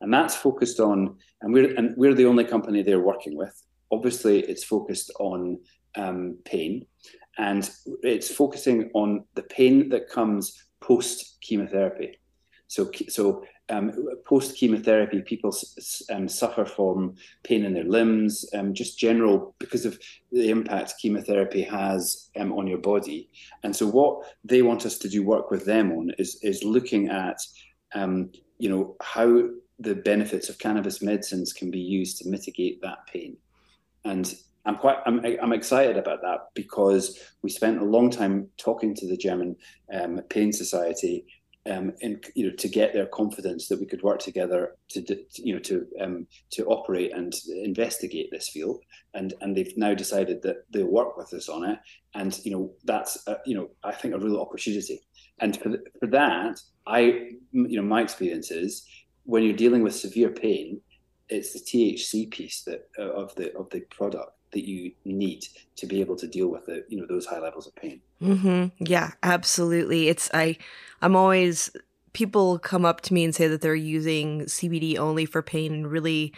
[0.00, 3.62] And that's focused on, and we're and we're the only company they're working with.
[3.90, 5.58] Obviously, it's focused on
[5.96, 6.86] um, pain,
[7.38, 7.68] and
[8.02, 12.18] it's focusing on the pain that comes post chemotherapy.
[12.66, 13.92] So, so um,
[14.24, 15.54] post chemotherapy, people
[16.10, 19.98] um, suffer from pain in their limbs, um, just general because of
[20.30, 23.28] the impact chemotherapy has um, on your body.
[23.62, 27.08] And so, what they want us to do work with them on is is looking
[27.08, 27.38] at,
[27.94, 28.30] um,
[28.62, 29.48] you know, how
[29.80, 33.36] the benefits of cannabis medicines can be used to mitigate that pain.
[34.04, 34.32] And
[34.64, 39.08] I'm quite I'm, I'm excited about that because we spent a long time talking to
[39.08, 39.56] the German
[39.92, 41.26] um, Pain Society
[41.68, 45.54] um, and you know to get their confidence that we could work together to, you
[45.54, 48.78] know to um, to operate and investigate this field.
[49.14, 51.80] And and they've now decided that they'll work with us on it.
[52.14, 55.00] And you know that's a, you know I think a real opportunity
[55.42, 57.00] and for, for that I
[57.52, 58.86] you know my experience is
[59.24, 60.80] when you're dealing with severe pain,
[61.28, 65.44] it's the THC piece that uh, of the of the product that you need
[65.76, 68.00] to be able to deal with the you know those high levels of pain.
[68.20, 68.84] Mm-hmm.
[68.84, 70.08] Yeah, absolutely.
[70.08, 70.56] It's I
[71.00, 71.70] I'm always
[72.12, 75.90] people come up to me and say that they're using CBD only for pain and
[75.90, 76.32] really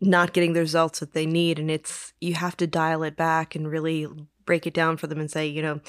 [0.00, 3.56] not getting the results that they need and it's you have to dial it back
[3.56, 4.06] and really
[4.46, 5.80] break it down for them and say you know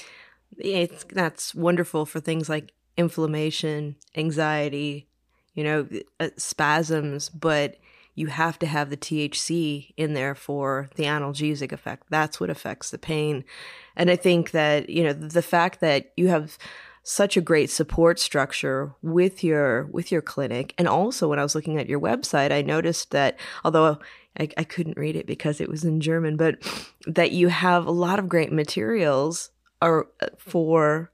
[0.57, 5.09] it's that's wonderful for things like inflammation anxiety
[5.59, 5.87] you know,
[6.21, 7.75] uh, spasms, but
[8.15, 12.03] you have to have the THC in there for the analgesic effect.
[12.09, 13.43] That's what affects the pain.
[13.97, 16.57] And I think that, you know, the fact that you have
[17.03, 21.55] such a great support structure with your with your clinic and also when i was
[21.55, 23.97] looking at your website i noticed that although
[24.37, 26.57] I, I couldn't read it because it was in german but
[27.07, 29.49] that you have a lot of great materials
[29.81, 31.11] are uh, for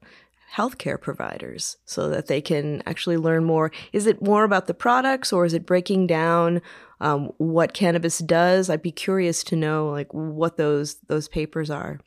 [0.55, 3.71] healthcare providers so that they can actually learn more?
[3.91, 6.61] Is it more about the products or is it breaking down
[7.01, 8.69] um, what cannabis does?
[8.69, 11.99] I'd be curious to know like what those those papers are.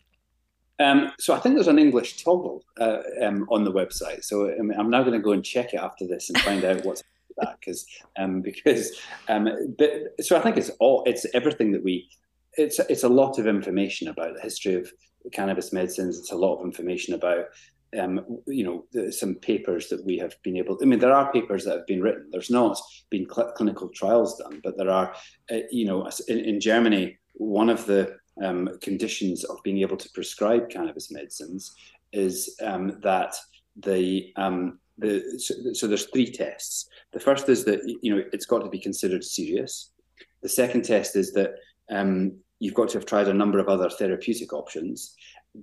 [0.80, 4.24] Um, so I think there's an English toggle uh, um, on the website.
[4.24, 6.84] So I am now going to go and check it after this and find out
[6.84, 7.02] what's
[7.36, 7.86] that because
[8.18, 8.92] um, because
[9.28, 9.90] um, but,
[10.20, 12.08] so I think it's all it's everything that we
[12.54, 14.90] it's it's a lot of information about the history of
[15.32, 16.18] cannabis medicines.
[16.18, 17.46] It's a lot of information about
[17.98, 20.78] um, you know, some papers that we have been able.
[20.80, 22.28] I mean, there are papers that have been written.
[22.30, 22.78] There's not
[23.10, 25.14] been cl- clinical trials done, but there are.
[25.50, 30.10] Uh, you know, in, in, Germany, one of the um, conditions of being able to
[30.10, 31.74] prescribe cannabis medicines
[32.12, 33.34] is um, that
[33.76, 36.88] the um, the so, so, there's three tests.
[37.12, 39.92] The first is that you know it's got to be considered serious.
[40.42, 41.52] The second test is that
[41.90, 45.14] um, you've got to have tried a number of other therapeutic options,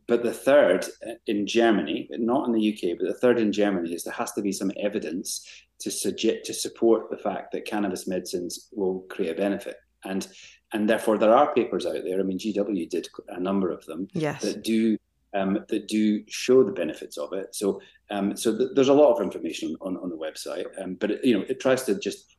[0.08, 3.94] but the third uh, in Germany, not in the UK, but the third in Germany
[3.94, 5.48] is there has to be some evidence
[5.80, 9.78] to suggest to support the fact that cannabis medicines will create a benefit.
[10.04, 10.28] And
[10.74, 12.20] and therefore there are papers out there.
[12.20, 14.42] I mean, GW did a number of them yes.
[14.42, 14.98] that do
[15.34, 17.54] um, that do show the benefits of it.
[17.54, 21.12] So, um, so th- there's a lot of information on, on the website, um, but
[21.12, 22.35] it, you know, it tries to just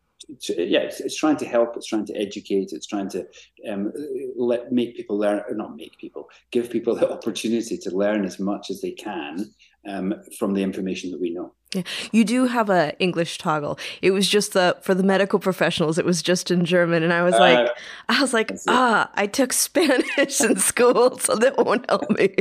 [0.48, 1.76] yeah, it's, it's, trying to help.
[1.76, 2.72] It's trying to educate.
[2.72, 3.26] It's trying to
[3.68, 3.92] um,
[4.36, 8.38] let make people learn, or not make people, give people the opportunity to learn as
[8.38, 9.50] much as they can
[9.88, 11.52] um, from the information that we know.
[11.74, 11.82] Yeah.
[12.12, 13.78] You do have a English toggle.
[14.00, 15.98] It was just the for the medical professionals.
[15.98, 17.68] It was just in German, and I was uh, like,
[18.08, 22.34] I was like, ah, I took Spanish in school, so that won't help me.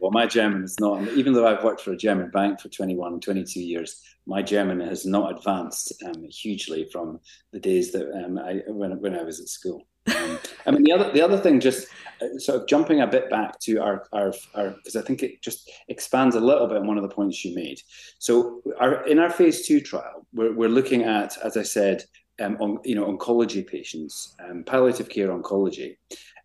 [0.00, 3.20] well, my German is not, even though I've worked for a German bank for 21,
[3.20, 7.20] 22 years, my German has not advanced um, hugely from
[7.52, 9.86] the days that um, I when when I was at school.
[10.06, 11.88] Um, I mean, the other the other thing, just
[12.22, 15.70] uh, sort of jumping a bit back to our our because I think it just
[15.88, 17.80] expands a little bit on one of the points you made.
[18.18, 22.04] So, our in our phase two trial, we're we're looking at, as I said,
[22.40, 25.96] um, on you know oncology patients, um, palliative care oncology,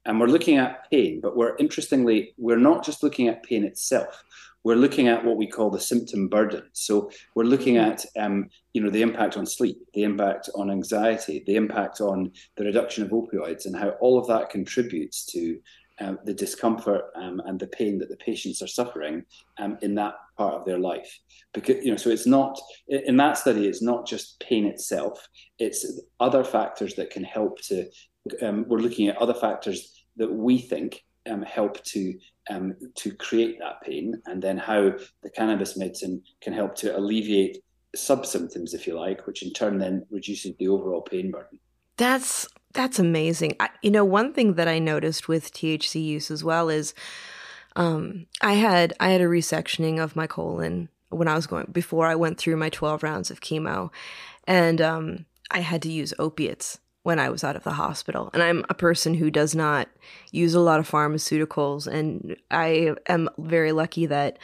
[0.06, 1.20] and we're looking at pain.
[1.22, 4.24] But we're interestingly, we're not just looking at pain itself
[4.64, 6.64] we're looking at what we call the symptom burden.
[6.74, 7.92] So we're looking mm-hmm.
[7.92, 12.32] at, um, you know, the impact on sleep, the impact on anxiety, the impact on
[12.58, 15.60] the reduction of opioids, and how all of that contributes to
[16.02, 19.24] um, the discomfort um, and the pain that the patients are suffering
[19.58, 21.20] um, in that part of their life.
[21.54, 23.68] Because you know, so it's not in that study.
[23.68, 25.28] It's not just pain itself.
[25.58, 27.90] It's other factors that can help to.
[28.42, 32.18] Um, we're looking at other factors that we think um, help to
[32.50, 37.64] um, to create that pain, and then how the cannabis medicine can help to alleviate
[37.96, 41.60] sub symptoms, if you like, which in turn then reduces the overall pain burden.
[41.98, 43.56] That's that's amazing.
[43.60, 46.94] I, you know, one thing that I noticed with THC use as well is
[47.76, 52.06] um, I had I had a resectioning of my colon when I was going before
[52.08, 53.92] I went through my twelve rounds of chemo,
[54.46, 56.80] and um, I had to use opiates
[57.10, 58.30] when I was out of the hospital.
[58.36, 59.90] And I'm a person who does not
[60.32, 64.38] use a lot of pharmaceuticals and I am very lucky that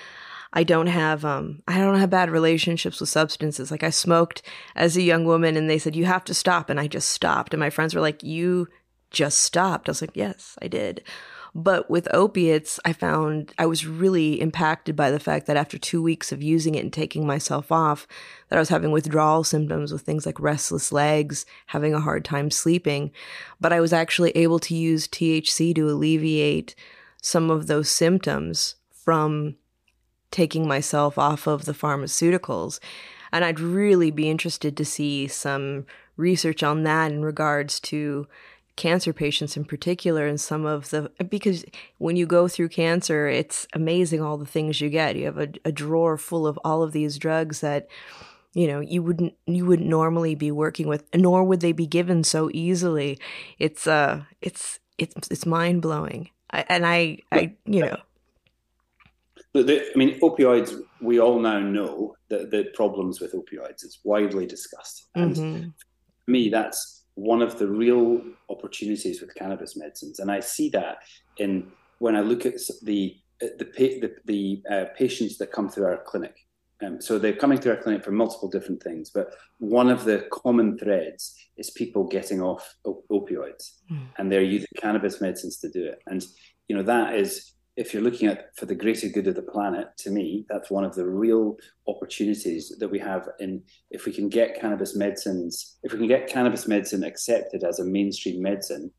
[0.51, 3.69] I don't have um I don't have bad relationships with substances.
[3.69, 4.41] Like I smoked
[4.75, 7.54] as a young woman and they said you have to stop and I just stopped
[7.54, 8.67] and my friends were like you
[9.12, 9.88] just stopped.
[9.88, 11.04] I was like yes, I did.
[11.57, 16.03] But with opiates, I found I was really impacted by the fact that after two
[16.03, 18.05] weeks of using it and taking myself off,
[18.49, 22.51] that I was having withdrawal symptoms with things like restless legs, having a hard time
[22.51, 23.11] sleeping.
[23.61, 26.75] But I was actually able to use THC to alleviate
[27.21, 29.55] some of those symptoms from
[30.31, 32.81] taking myself off of the pharmaceuticals.
[33.31, 35.85] And I'd really be interested to see some
[36.17, 38.27] research on that in regards to
[38.75, 41.63] cancer patients in particular and some of the because
[41.97, 45.47] when you go through cancer it's amazing all the things you get you have a,
[45.63, 47.88] a drawer full of all of these drugs that
[48.53, 52.23] you know you wouldn't you wouldn't normally be working with nor would they be given
[52.23, 53.17] so easily
[53.59, 57.97] it's uh it's it's it's mind-blowing and i i you know
[59.63, 60.77] the, I mean, opioids.
[61.01, 63.85] We all now know that the problems with opioids.
[63.85, 65.69] It's widely discussed, and mm-hmm.
[65.69, 70.97] for me, that's one of the real opportunities with cannabis medicines, and I see that
[71.38, 76.04] in when I look at the the the, the uh, patients that come through our
[76.06, 76.36] clinic.
[76.86, 80.28] Um, so they're coming through our clinic for multiple different things, but one of the
[80.30, 84.08] common threads is people getting off op- opioids, mm.
[84.17, 85.99] and they're using cannabis medicines to do it.
[86.08, 86.23] And
[86.67, 89.88] you know that is if you're looking at for the greater good of the planet,
[89.97, 91.57] to me, that's one of the real
[91.88, 93.61] opportunities that we have in
[93.91, 97.85] if we can get cannabis medicines, if we can get cannabis medicine accepted as a
[97.85, 98.91] mainstream medicine,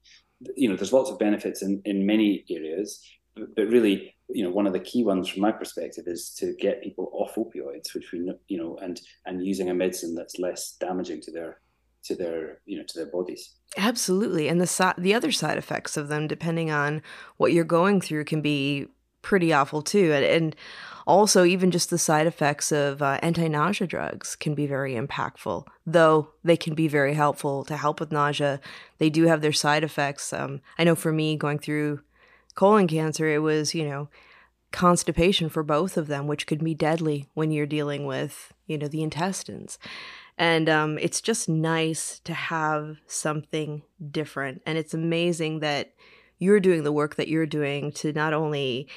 [0.57, 3.03] you know, there's lots of benefits in, in many areas,
[3.35, 6.83] but, really, you know, one of the key ones from my perspective is to get
[6.83, 11.21] people off opioids, which we, you know, and and using a medicine that's less damaging
[11.23, 11.61] to their
[12.07, 13.51] to their you know to their bodies.
[13.77, 14.49] Absolutely.
[14.49, 17.03] And the the other side effects of them depending on
[17.37, 18.89] what you're going through can be
[19.23, 20.13] pretty awful too.
[20.13, 20.57] And, and
[21.07, 26.31] also even just the side effects of uh, anti-nausea drugs can be very impactful though
[26.43, 28.61] they can be very helpful to help with nausea.
[28.99, 30.33] They do have their side effects.
[30.33, 32.01] Um, i know for me going through
[32.55, 34.09] colon cancer it was you know
[34.73, 38.89] constipation for both of them which could be deadly when you're dealing with you know
[38.89, 39.79] the intestines
[40.39, 44.63] and um, it's just nice to have something different.
[44.67, 45.95] And it's amazing that
[46.39, 48.89] you're doing the work that you're doing to not only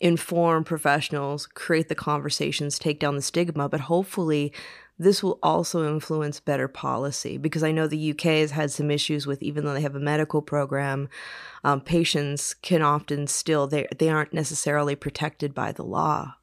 [0.00, 4.52] inform professionals, create the conversations, take down the stigma, but hopefully
[4.98, 9.26] this will also influence better policy because I know the UK has had some issues
[9.26, 11.08] with even though they have a medical program,
[11.62, 16.34] um, patients can often still they they aren't necessarily protected by the law.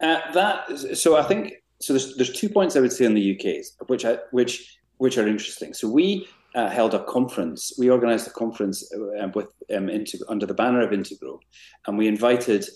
[0.00, 1.54] Uh, that so I think
[1.84, 5.18] so there's there's two points I would say in the UK which I which which
[5.18, 5.74] are interesting.
[5.74, 7.72] So we uh, held a conference.
[7.78, 9.90] We organised a conference uh, with um,
[10.28, 11.40] under the banner of Integro,
[11.86, 12.66] and we invited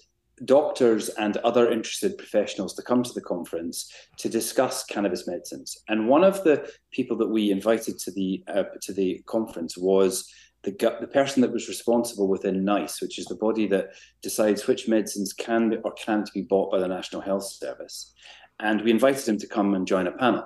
[0.44, 5.76] doctors and other interested professionals to come to the conference to discuss cannabis medicines.
[5.88, 10.28] And one of the people that we invited to the uh, to the conference was
[10.64, 13.90] the the person that was responsible within NICE, which is the body that
[14.22, 18.12] decides which medicines can or can't be bought by the National Health Service.
[18.61, 20.44] And we invited him to come and join a panel,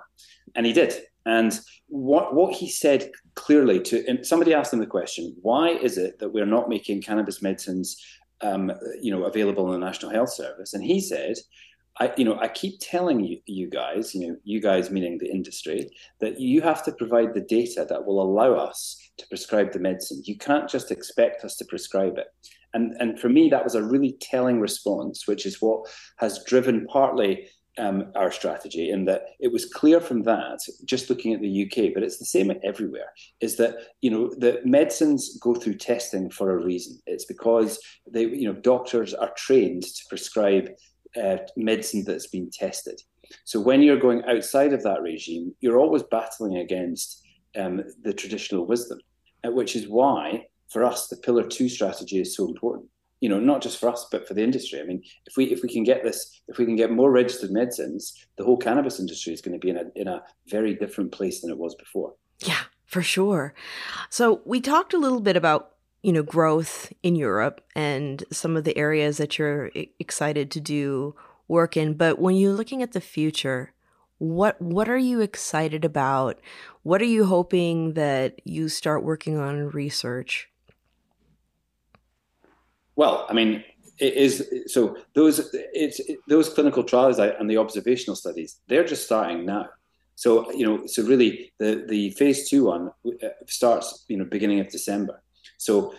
[0.54, 0.94] and he did.
[1.24, 1.58] And
[1.88, 6.30] what what he said clearly to somebody asked him the question, why is it that
[6.30, 7.96] we're not making cannabis medicines
[8.42, 10.74] um, you know, available in the National Health Service.
[10.74, 11.36] And he said,
[12.00, 15.30] I, you know, I keep telling you, you guys, you know, you guys meaning the
[15.30, 15.90] industry,
[16.20, 20.22] that you have to provide the data that will allow us to prescribe the medicine.
[20.24, 22.28] You can't just expect us to prescribe it.
[22.74, 25.86] And and for me, that was a really telling response, which is what
[26.16, 27.46] has driven partly
[27.79, 31.95] um, our strategy in that it was clear from that, just looking at the UK,
[31.95, 36.51] but it's the same everywhere, is that, you know, the medicines go through testing for
[36.51, 37.01] a reason.
[37.07, 37.79] It's because
[38.11, 40.68] they, you know, doctors are trained to prescribe
[41.20, 43.01] uh, medicine that's been tested.
[43.45, 47.23] So when you're going outside of that regime, you're always battling against
[47.57, 48.99] um, the traditional wisdom,
[49.47, 52.87] uh, which is why for us the pillar two strategy is so important
[53.23, 54.81] you know, not just for us, but for the industry.
[54.81, 57.53] I mean, if we if we can get this, if we can get more registered
[57.53, 61.12] medicines, the whole cannabis industry is going to be in a in a very different
[61.12, 62.14] place than it was before.
[62.41, 63.55] Yeah, for sure.
[64.11, 68.64] So we talked a little bit about you know growth in Europe and some of
[68.64, 69.70] the areas that you're
[70.01, 71.14] excited to do
[71.47, 73.73] work in, but when you're looking at the future,
[74.18, 76.41] what what are you excited about?
[76.83, 80.49] What are you hoping that you start working on research?
[82.97, 83.64] Well, I mean,
[83.99, 89.05] it is so those it's it, those clinical trials and the observational studies they're just
[89.05, 89.66] starting now.
[90.16, 94.61] So you know, so really the the phase two one uh, starts you know beginning
[94.61, 95.22] of December.
[95.59, 95.95] So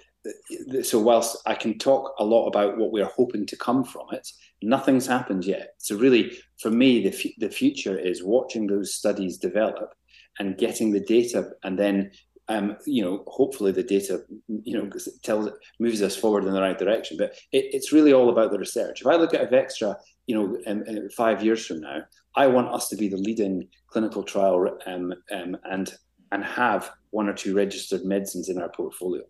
[0.84, 4.28] so whilst I can talk a lot about what we're hoping to come from it,
[4.62, 5.74] nothing's happened yet.
[5.78, 6.32] So really,
[6.62, 9.94] for me, the f- the future is watching those studies develop
[10.40, 12.12] and getting the data, and then
[12.50, 14.90] um, you know, hopefully the data, you know,
[15.24, 17.18] tells moves us forward in the right direction.
[17.18, 19.02] But it, it's really all about the research.
[19.02, 19.96] If I look at Avextra,
[20.28, 22.02] you know, um, uh, five years from now,
[22.36, 25.94] I want us to be the leading clinical trial um, um, and
[26.32, 29.24] and have one or two registered medicines in our portfolio.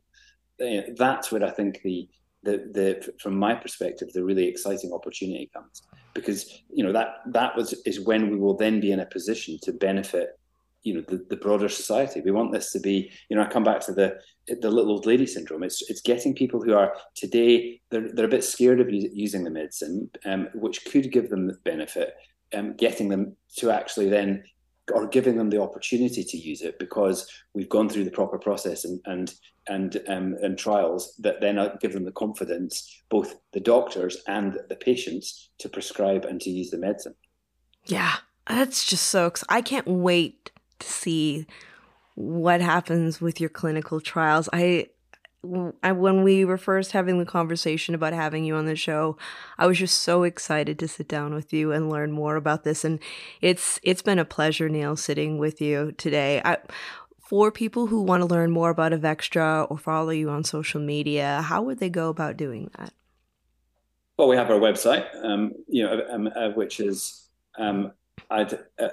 [0.61, 2.07] Uh, that's where I think the
[2.43, 5.84] the the from my perspective the really exciting opportunity comes
[6.14, 9.57] because you know that that was is when we will then be in a position
[9.64, 10.38] to benefit
[10.84, 12.21] you know the, the broader society.
[12.21, 14.17] We want this to be, you know, I come back to the
[14.47, 15.63] the little old lady syndrome.
[15.63, 19.49] It's it's getting people who are today they're they're a bit scared of using the
[19.49, 22.13] medicine, um, which could give them the benefit,
[22.53, 24.43] um, getting them to actually then
[24.91, 28.84] or giving them the opportunity to use it because we've gone through the proper process
[28.84, 29.34] and and
[29.67, 34.75] and um, and trials that then give them the confidence, both the doctors and the
[34.75, 37.15] patients, to prescribe and to use the medicine.
[37.86, 38.15] Yeah,
[38.45, 39.31] that's just so.
[39.47, 40.51] I can't wait
[40.84, 41.45] to see
[42.15, 44.47] what happens with your clinical trials.
[44.53, 44.88] I,
[45.81, 49.17] I, when we were first having the conversation about having you on the show,
[49.57, 52.86] I was just so excited to sit down with you and learn more about this.
[52.86, 52.99] And
[53.41, 56.41] it's it's been a pleasure, Neil, sitting with you today.
[56.45, 56.57] I,
[57.17, 61.41] for people who want to learn more about Avextra or follow you on social media,
[61.41, 62.93] how would they go about doing that?
[64.17, 67.27] Well, we have our website, um, you know, um, uh, which is
[67.57, 67.91] um,
[68.30, 68.89] I'd, uh,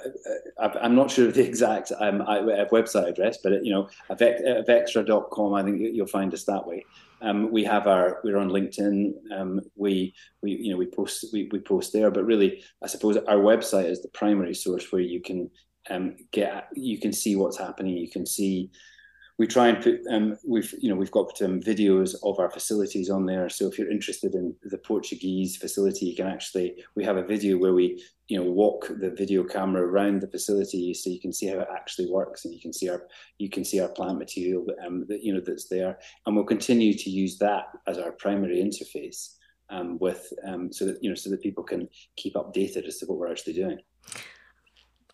[0.59, 5.55] uh, I'm not sure of the exact um, website address, but you know, avextra.com.
[5.55, 6.85] I think you'll find us that way.
[7.23, 9.13] Um, we have our we're on LinkedIn.
[9.33, 13.17] Um, we we you know we post we, we post there, but really, I suppose
[13.17, 15.51] our website is the primary source where you can
[15.91, 17.97] um, get you can see what's happening.
[17.97, 18.71] You can see
[19.41, 21.35] we try and put um, we've you know we've got
[21.71, 23.49] videos of our facilities on there.
[23.49, 27.57] So if you're interested in the portuguese facility you can actually we have a video
[27.57, 31.47] where we you know walk the video camera around the facility so you can see
[31.47, 33.07] how it actually works and you can see our
[33.39, 35.99] you can see our plant material um, that you know that's there.
[36.27, 39.37] And we'll continue to use that as our primary interface
[39.71, 43.07] um, with um, so that you know so that people can keep updated as to
[43.07, 43.79] what we're actually doing.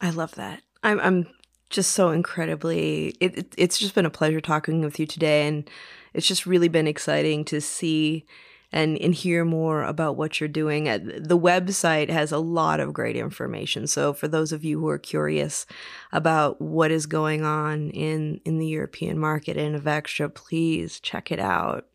[0.00, 0.62] I love that.
[0.82, 1.26] I'm, I'm
[1.70, 5.68] just so incredibly it, it, it's just been a pleasure talking with you today and
[6.14, 8.24] it's just really been exciting to see
[8.72, 10.84] and and hear more about what you're doing.
[10.84, 14.98] The website has a lot of great information so for those of you who are
[14.98, 15.66] curious
[16.12, 21.38] about what is going on in in the european market and Avextra please check it
[21.38, 21.86] out.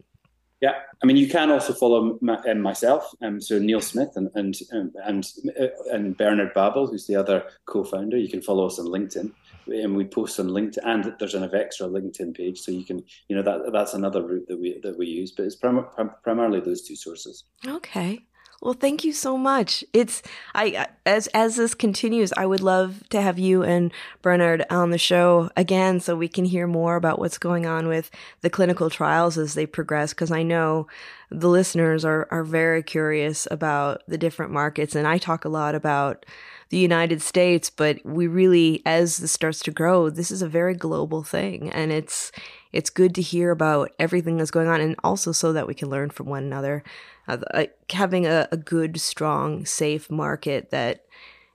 [0.62, 4.30] Yeah, I mean, you can also follow my, um, myself, um, so Neil Smith and
[4.36, 5.26] and um, and
[5.60, 8.16] uh, and Bernard Babel, who's the other co-founder.
[8.16, 9.32] You can follow us on LinkedIn,
[9.68, 13.42] and we post on LinkedIn, and there's Avextra LinkedIn page, so you can, you know,
[13.42, 15.32] that that's another route that we that we use.
[15.32, 17.46] But it's prim- prim- primarily those two sources.
[17.66, 18.26] Okay.
[18.62, 19.84] Well, thank you so much.
[19.92, 20.22] It's
[20.54, 23.92] I as as this continues, I would love to have you and
[24.22, 28.12] Bernard on the show again so we can hear more about what's going on with
[28.42, 30.86] the clinical trials as they progress because I know
[31.32, 35.74] the listeners are are very curious about the different markets and I talk a lot
[35.74, 36.28] about
[36.72, 40.74] the United States, but we really as this starts to grow, this is a very
[40.74, 42.32] global thing and it's
[42.74, 45.90] it's good to hear about everything that's going on and also so that we can
[45.90, 46.84] learn from one another
[47.28, 51.06] uh, having a, a good, strong, safe market that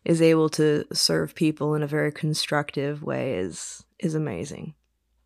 [0.04, 4.74] is able to serve people in a very constructive way is is amazing.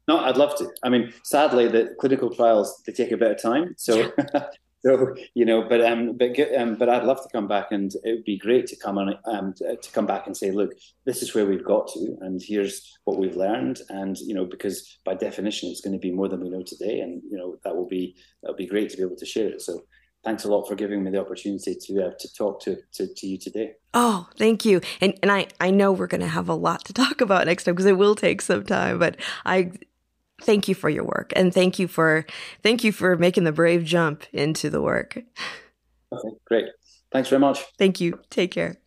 [0.09, 0.71] No, I'd love to.
[0.83, 4.13] I mean, sadly, the clinical trials they take a bit of time, so
[4.85, 8.17] so you know, but um, but um, but I'd love to come back, and it
[8.17, 10.71] would be great to come on um to, come back and say, look,
[11.05, 14.99] this is where we've got to, and here's what we've learned, and you know, because
[15.05, 17.77] by definition, it's going to be more than we know today, and you know, that
[17.77, 19.61] will be that'll be great to be able to share it.
[19.61, 19.83] So
[20.25, 23.27] thanks a lot for giving me the opportunity to uh, to talk to, to, to
[23.27, 23.73] you today.
[23.95, 24.81] Oh, thank you.
[25.01, 27.65] And and I I know we're going to have a lot to talk about next
[27.65, 29.73] time because it will take some time, but I
[30.43, 32.27] thank you for your work and thank you for
[32.63, 35.19] thank you for making the brave jump into the work.
[36.13, 36.67] Okay, great.
[37.13, 37.65] Thanks very much.
[37.79, 38.19] Thank you.
[38.31, 38.80] Take care.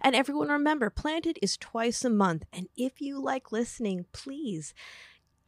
[0.00, 2.44] And everyone remember, Planted is twice a month.
[2.52, 4.74] And if you like listening, please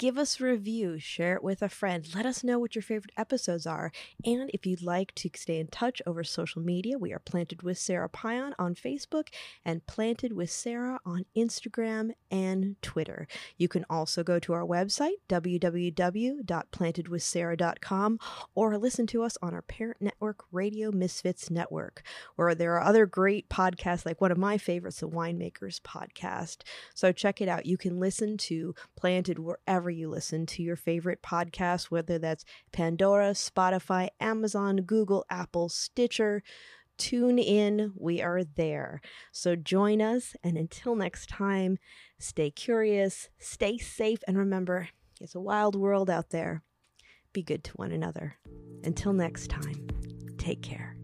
[0.01, 3.13] give us a review, share it with a friend, let us know what your favorite
[3.19, 3.93] episodes are.
[4.25, 7.77] And if you'd like to stay in touch over social media, we are Planted with
[7.77, 9.29] Sara Payan on Facebook
[9.63, 13.29] and Planted with Sara on Instagram and Twitter.
[13.59, 18.19] You can also go to our website, www.plantedwithsarah.com,
[18.55, 22.03] or listen to us on our parent network, Radio Misfits Network,
[22.37, 26.63] where there are other great podcasts, like one of my favorites, the Winemakers Podcast.
[26.95, 27.67] So check it out.
[27.67, 32.45] You can listen to Planted wherever wherever you listen to your favorite podcast, whether that's
[32.73, 36.45] Pandora, Spotify, Amazon, Google, Apple, Stitcher.
[36.97, 39.01] Tune in, we are there.
[39.33, 41.79] So join us, and until next time,
[42.21, 44.89] stay curious, stay safe, and remember
[45.21, 46.63] it's a wild world out there.
[47.33, 48.37] Be good to one another.
[48.85, 49.89] Until next time,
[50.39, 50.97] take care.